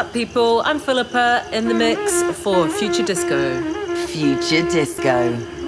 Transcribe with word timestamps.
up, 0.00 0.12
people? 0.14 0.62
I'm 0.64 0.78
Philippa 0.78 1.44
in 1.52 1.68
the 1.68 1.74
mix 1.74 2.22
for 2.42 2.70
Future 2.70 3.04
Disco. 3.04 3.60
Future 4.06 4.66
Disco. 4.70 5.59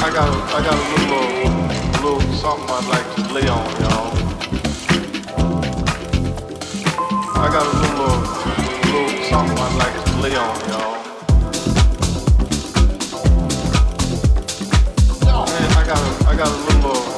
I 0.00 0.10
got 0.10 0.28
a, 0.28 0.32
I 0.54 0.62
got 0.62 0.74
a 0.74 0.86
little, 0.94 1.26
little, 2.02 2.34
something 2.34 2.70
I'd 2.70 2.86
like 2.88 3.08
to 3.16 3.22
lay 3.34 3.48
on 3.48 3.66
y'all. 3.82 4.10
I 7.36 7.48
got 7.52 7.66
a 7.66 7.74
little, 7.82 8.16
little 8.84 9.10
something 9.24 9.58
I'd 9.58 9.76
like 9.76 9.96
to 10.04 10.12
lay 10.22 10.36
on 10.36 10.56
y'all. 10.70 10.96
Man, 15.46 15.70
I 15.72 15.84
got 15.86 15.98
a, 15.98 16.28
I 16.28 16.36
got 16.36 16.48
a 16.48 16.50
little. 16.50 17.17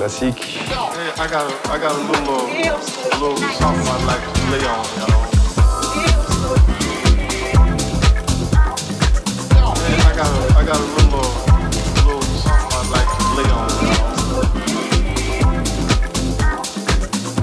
Classique. 0.00 0.56
I 1.20 1.28
got 1.30 1.44
a, 1.44 1.54
I 1.70 1.78
got 1.78 1.92
a 1.92 1.98
little, 2.00 2.48
I 10.00 10.12
got 10.16 10.26
a, 10.26 10.40
I 10.56 10.64
got 10.64 10.80
a 10.80 10.86
little, 10.96 11.30
something 12.22 12.72
I'd 12.72 12.88
like 12.90 13.08
to 13.16 13.24
on, 13.52 13.70
y'all. 13.84 14.20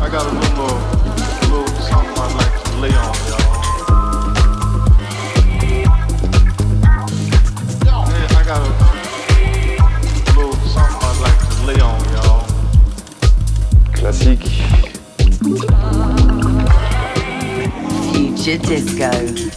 I 0.01 0.09
got 0.09 0.25
a 0.25 0.31
little, 0.31 0.77
little 1.51 1.67
something 1.81 2.17
I'd 2.17 2.33
like 2.37 2.53
to 2.63 2.69
lay 2.79 2.95
on. 2.95 3.26
Disco. 18.55 19.56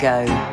Future 0.00 0.49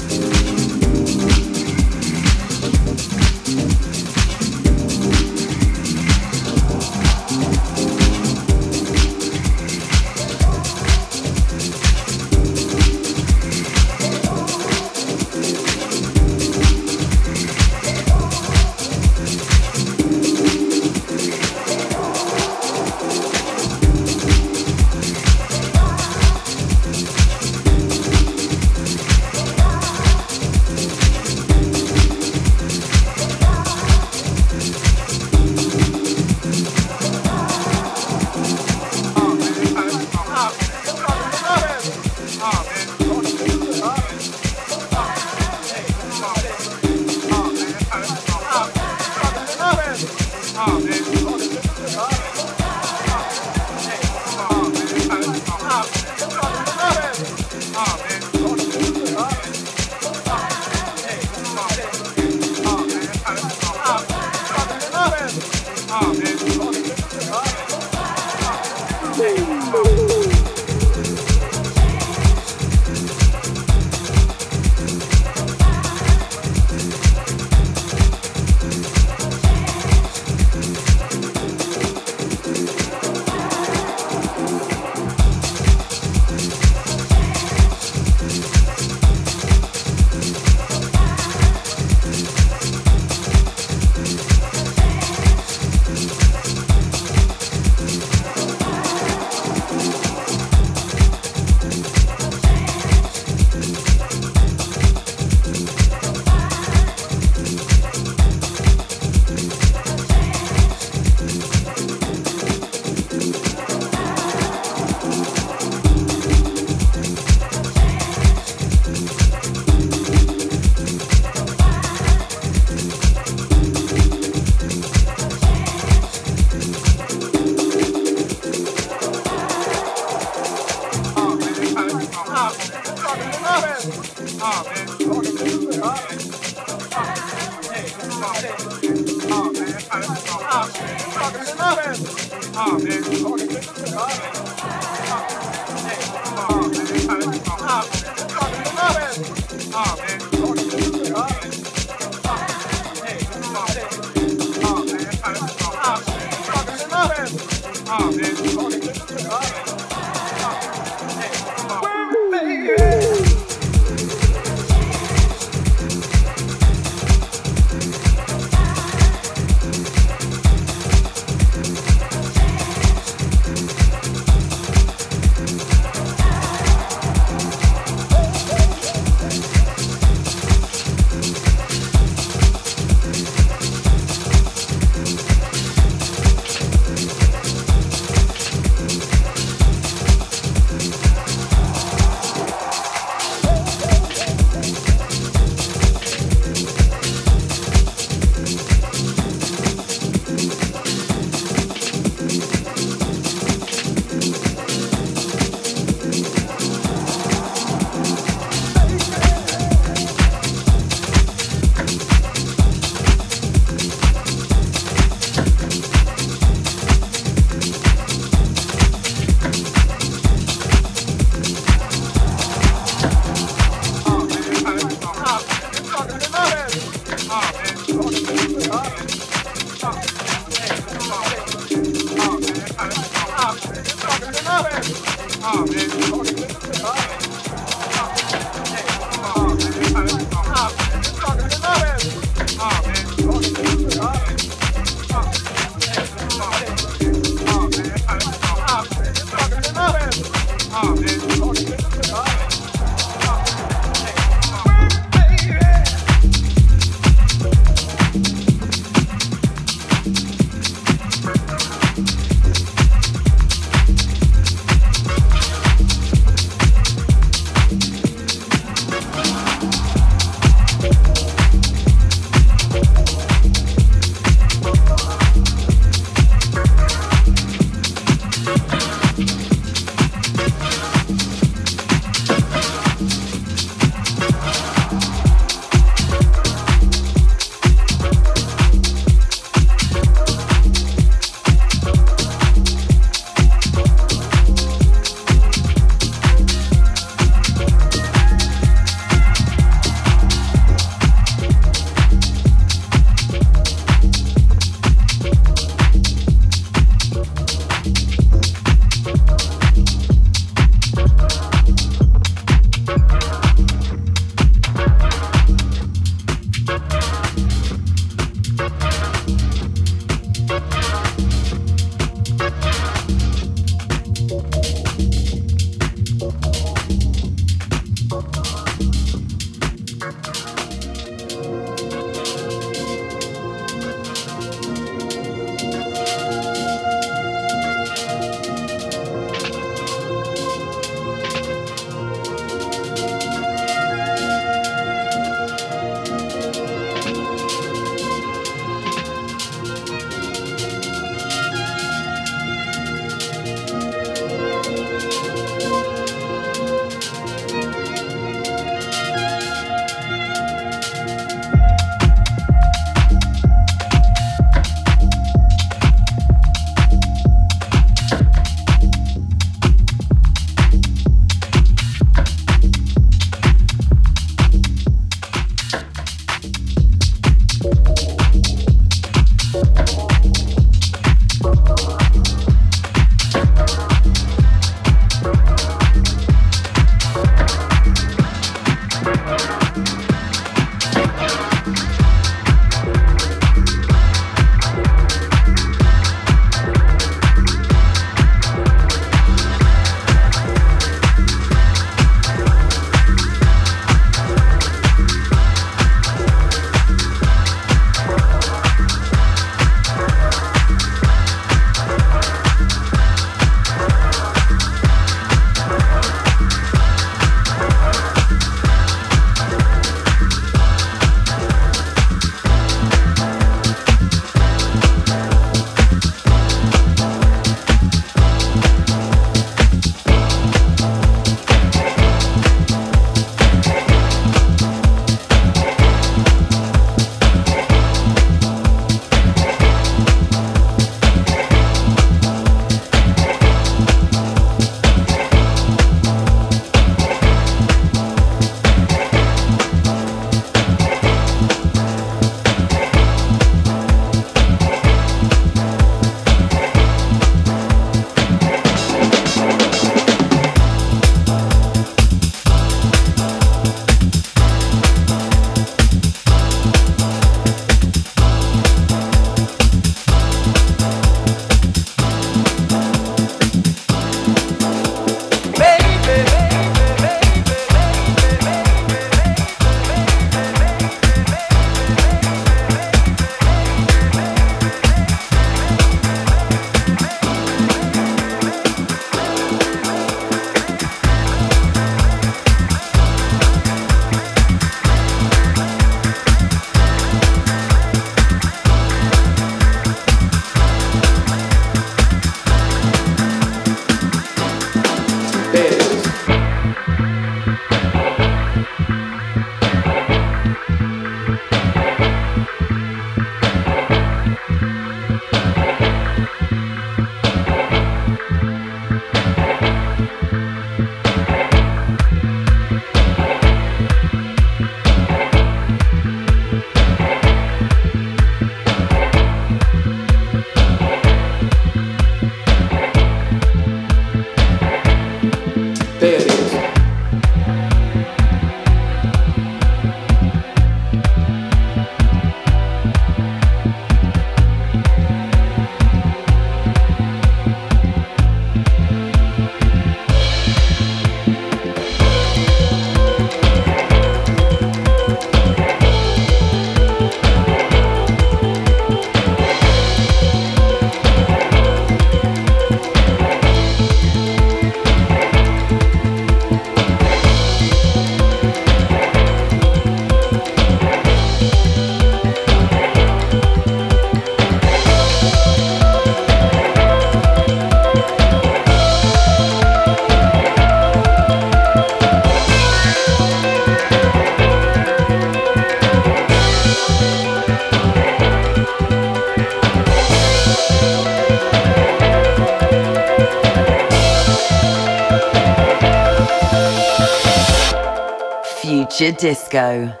Disco. 599.51 600.00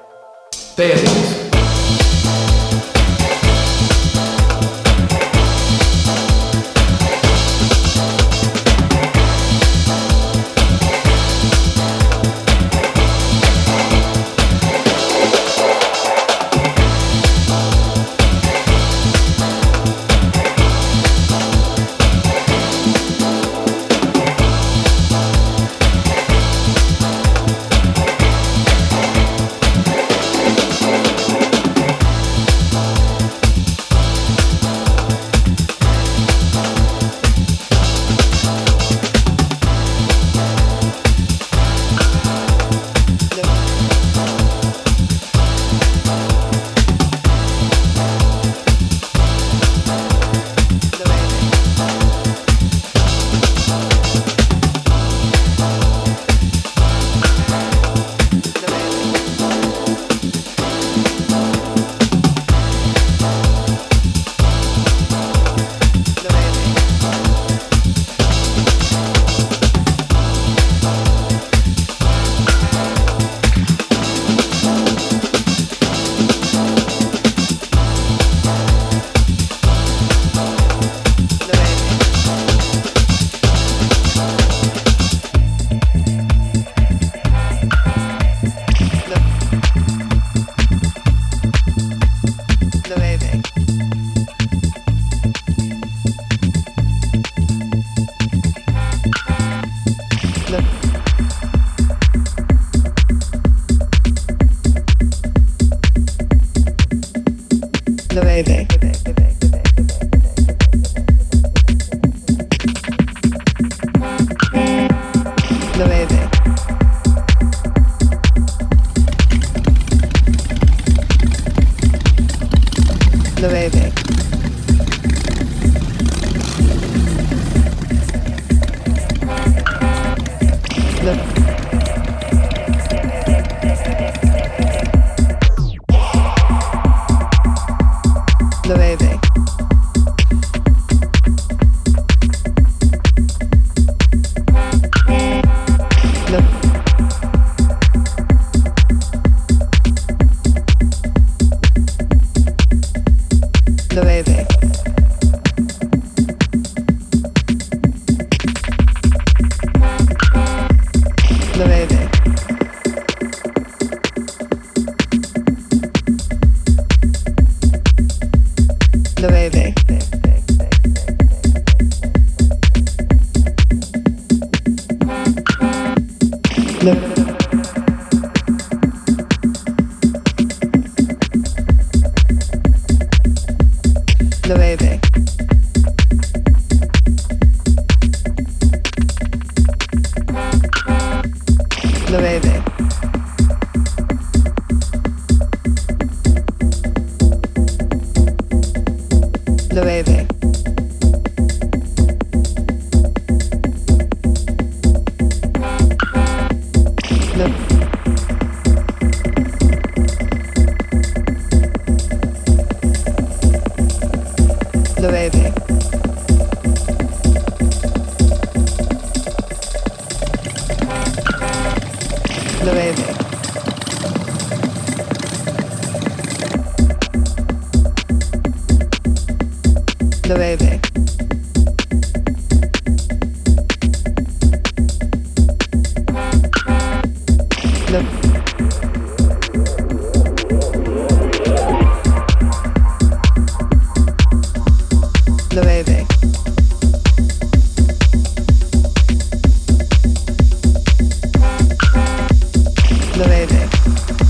Baby. 253.21 254.20